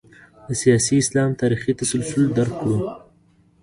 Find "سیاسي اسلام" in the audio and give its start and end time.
0.61-1.29